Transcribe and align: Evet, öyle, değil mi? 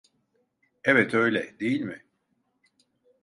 Evet, 0.83 1.13
öyle, 1.13 1.59
değil 1.59 1.81
mi? 1.81 2.03